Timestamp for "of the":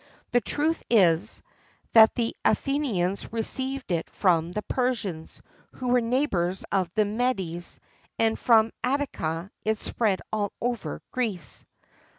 6.71-7.05